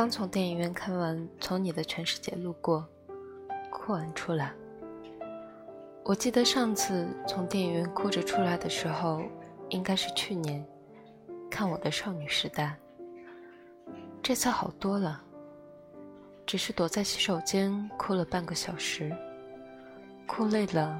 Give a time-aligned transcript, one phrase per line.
[0.00, 2.88] 刚从电影院看完《从你的全世界路过》，
[3.70, 4.50] 哭完出来。
[6.06, 9.20] 我记得上次从电影院哭着出来的时候，
[9.68, 10.66] 应该是去年
[11.50, 12.74] 看我的少女时代。
[14.22, 15.22] 这次好多了，
[16.46, 19.14] 只是躲在洗手间哭了半个小时，
[20.26, 20.98] 哭累了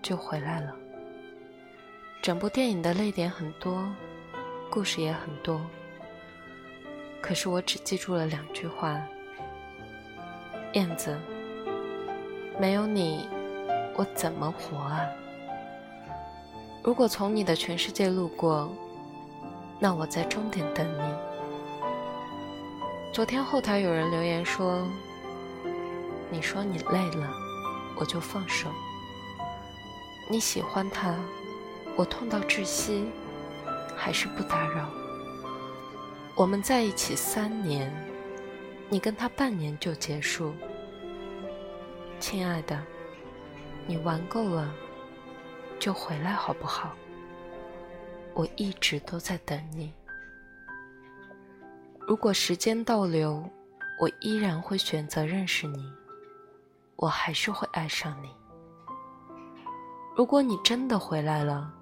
[0.00, 0.74] 就回来了。
[2.22, 3.86] 整部电影的泪点很多，
[4.70, 5.60] 故事也很多，
[7.20, 9.00] 可是我只记住了两句话：
[10.72, 11.16] 燕子，
[12.58, 13.28] 没有你。
[13.96, 15.06] 我怎么活啊？
[16.82, 18.72] 如果从你的全世界路过，
[19.78, 21.14] 那我在终点等你。
[23.12, 24.88] 昨天后台有人留言说
[26.30, 27.30] ：“你说你累了，
[27.96, 28.70] 我就放手。
[30.30, 31.14] 你喜欢他，
[31.96, 33.10] 我痛到窒息，
[33.94, 34.88] 还是不打扰。
[36.36, 37.92] 我们在一起三年，
[38.88, 40.54] 你跟他半年就结束，
[42.18, 42.80] 亲爱的。”
[43.86, 44.72] 你玩够了，
[45.80, 46.94] 就回来好不好？
[48.34, 49.92] 我一直都在等你。
[51.98, 53.42] 如果时间倒流，
[53.98, 55.92] 我依然会选择认识你，
[56.94, 58.28] 我还是会爱上你。
[60.14, 61.72] 如果你真的回来了，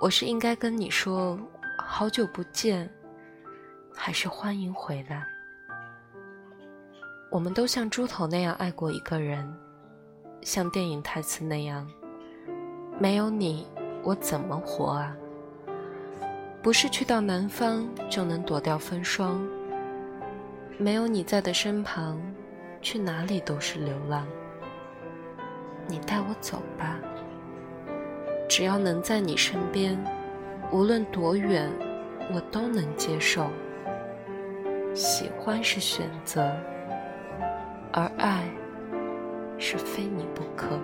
[0.00, 1.36] 我是应该跟你说
[1.76, 2.88] 好久不见，
[4.02, 5.26] 还是欢迎回来？
[7.30, 9.46] 我们都像猪头那样爱过一个人。
[10.40, 11.86] 像电影台词那样，
[12.98, 13.68] 没有你，
[14.02, 15.14] 我怎么活啊？
[16.62, 19.46] 不是去到南方就能躲掉风霜。
[20.78, 22.18] 没有你在的身旁，
[22.80, 24.26] 去哪里都是流浪。
[25.86, 26.98] 你带我走吧，
[28.48, 30.02] 只要能在你身边，
[30.72, 31.70] 无论多远，
[32.32, 33.50] 我都能接受。
[34.94, 36.52] 喜欢是选择，
[37.92, 38.44] 而爱。
[39.62, 40.80] 是非你不可。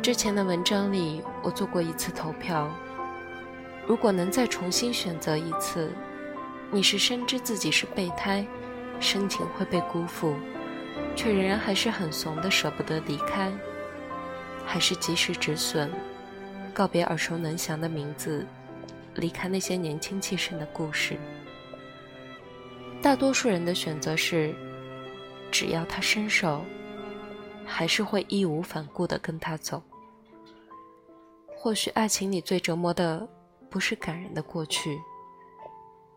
[0.00, 2.70] 之前的文章里，我做过一次投票。
[3.86, 5.92] 如果能再重新选择一次，
[6.70, 8.46] 你是深知自己是备胎，
[8.98, 10.34] 深情会被辜负，
[11.14, 13.52] 却仍然还是很怂的舍不得离开，
[14.64, 15.90] 还是及时止损，
[16.72, 18.46] 告别耳熟能详的名字，
[19.16, 21.18] 离开那些年轻气盛的故事？
[23.04, 24.54] 大多数人的选择是。
[25.50, 26.64] 只要他伸手，
[27.66, 29.80] 还是会义无反顾地跟他走。
[31.54, 33.28] 或许爱情里最折磨的，
[33.70, 34.98] 不是感人的过去，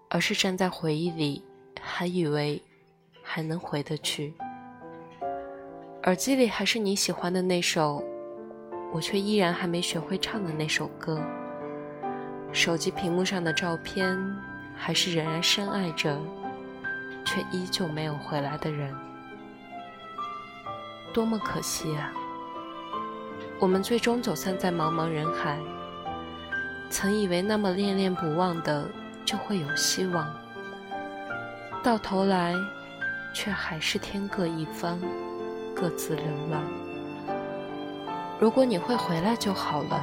[0.09, 1.44] 而是站在回忆里，
[1.80, 2.59] 还以为
[3.22, 4.34] 还能回得去。
[6.06, 8.02] 耳机里还是你喜欢的那首，
[8.94, 11.22] 我却依然还没学会唱的那首歌。
[12.52, 14.18] 手机屏幕上的照片，
[14.74, 16.19] 还是仍然深爱着，
[17.28, 18.96] 却依旧没有回来的人。
[21.14, 22.14] 多么可惜啊！
[23.60, 25.60] 我们最终走散在茫茫人海。
[26.90, 28.90] 曾以为那么恋恋不忘的
[29.26, 30.26] 就会有希望，
[31.84, 32.56] 到头来
[33.34, 34.98] 却还是天各一方，
[35.76, 36.64] 各自流浪。
[38.40, 40.02] 如果你会回来就好了，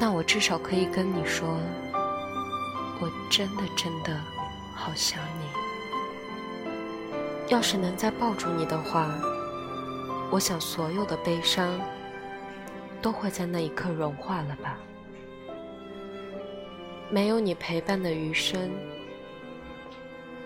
[0.00, 1.58] 那我至少可以跟你说，
[3.00, 4.18] 我真的真的
[4.78, 5.50] 好想你。
[7.48, 9.10] 要是能再抱住你的话，
[10.30, 11.68] 我想所有的悲伤
[13.02, 14.78] 都会在那一刻融化了吧。
[17.10, 18.70] 没有你陪伴的余生，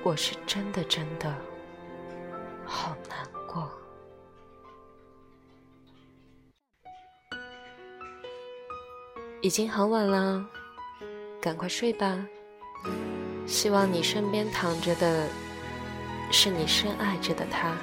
[0.02, 1.30] 我是真的真的
[2.64, 3.70] 好难过。
[9.42, 10.42] 已经很晚了，
[11.38, 12.26] 赶快睡吧。
[13.52, 15.28] 希望你身边躺着的。
[16.34, 17.76] 是你深爱着的他。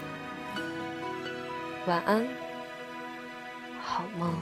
[1.86, 2.28] 晚安，
[3.80, 4.34] 好梦。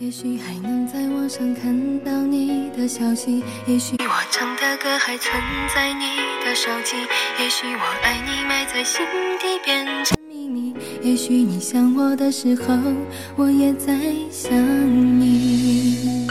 [0.00, 5.32] 也许还能在网上看到你的消息，也许我唱的歌还存
[5.72, 6.96] 在你的手机，
[7.38, 9.06] 也许我爱你埋在心
[9.40, 12.76] 底变成秘密，也许你想我的时候，
[13.36, 13.94] 我也在
[14.28, 14.52] 想
[15.20, 16.26] 你。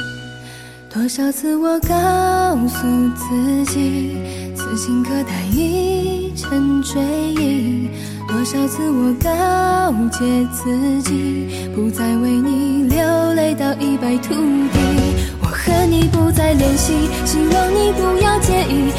[0.96, 4.16] 多少次我告诉自己，
[4.56, 7.02] 此情可待已成追
[7.34, 7.90] 忆；
[8.30, 14.80] 多少次我告诫自己，不再为你流泪到一败涂地。
[15.42, 16.94] 我和你不再联系，
[17.26, 18.90] 希望你不要介意。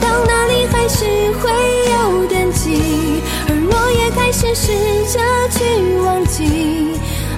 [0.00, 1.04] 到哪里还是
[1.40, 1.50] 会
[1.92, 4.72] 有惦记，而我也开始试
[5.12, 5.18] 着
[5.50, 5.64] 去
[5.98, 6.44] 忘记，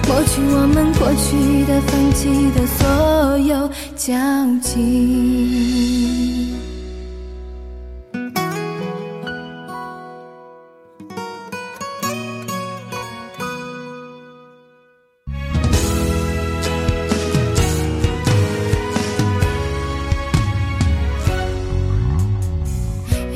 [0.07, 4.13] 抹去我们过去的、放弃的所有交
[4.61, 6.46] 集。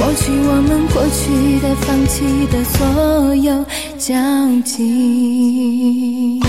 [0.00, 3.64] 抹去我们过去的、放弃的所有
[3.98, 4.14] 交
[4.64, 6.40] 集。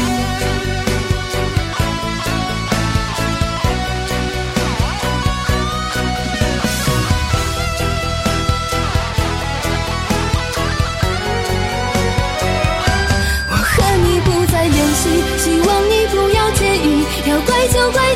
[13.49, 17.03] 我和你不再联系，希望你不要介意。
[17.27, 18.15] 要怪就怪